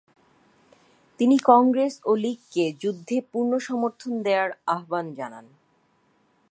[1.19, 5.45] তিনি কংগ্রেস ও লীগকে যুদ্ধে পূর্ণ সমর্থন দেয়ার আহ্বান জানান।